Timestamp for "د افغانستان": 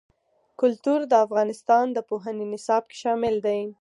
1.11-1.85